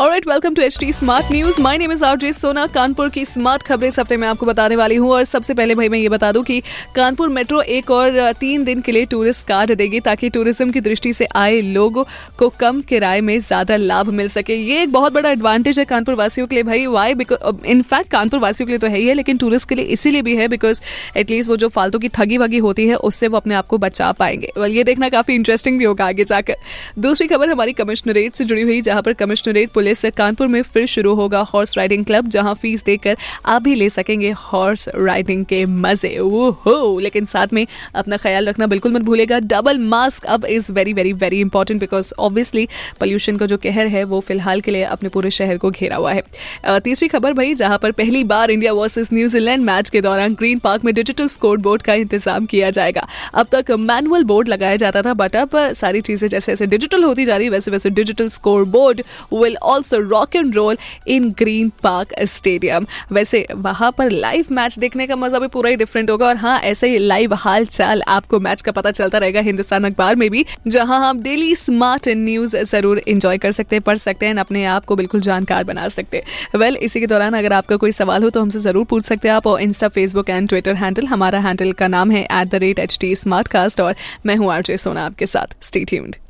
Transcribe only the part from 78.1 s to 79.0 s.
हो तो हमसे ज़रूर